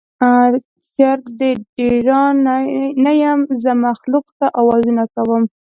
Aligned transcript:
چرګ 0.95 1.23
د 1.39 1.41
ډیران 1.77 2.35
نه 3.03 3.11
یم، 3.21 3.39
زه 3.63 3.71
مخلوق 3.85 4.25
ته 4.39 4.45
اوازونه 4.59 5.03
کوم 5.13 5.43